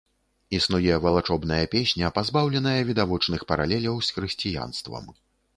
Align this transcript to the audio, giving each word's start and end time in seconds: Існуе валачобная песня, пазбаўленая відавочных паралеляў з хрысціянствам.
Існуе 0.59 0.95
валачобная 1.03 1.59
песня, 1.75 2.09
пазбаўленая 2.17 2.75
відавочных 2.89 3.47
паралеляў 3.53 4.03
з 4.09 4.17
хрысціянствам. 4.17 5.05